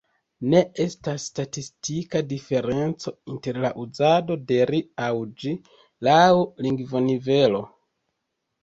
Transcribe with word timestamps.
Ne 0.51 0.59
estas 0.85 1.25
statistika 1.31 2.21
diferenco 2.31 3.15
inter 3.35 3.61
la 3.67 3.71
uzado 3.85 4.39
de 4.53 4.59
”ri” 4.73 4.83
aŭ 5.11 5.15
”ĝi” 5.37 5.55
laŭ 6.11 6.21
lingvonivelo. 6.67 7.65